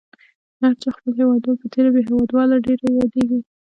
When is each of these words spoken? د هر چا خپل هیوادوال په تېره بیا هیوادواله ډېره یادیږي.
د 0.57 0.59
هر 0.67 0.73
چا 0.81 0.89
خپل 0.97 1.11
هیوادوال 1.19 1.57
په 1.61 1.67
تېره 1.73 1.89
بیا 1.93 2.03
هیوادواله 2.09 2.55
ډېره 2.65 2.87
یادیږي. 2.99 3.39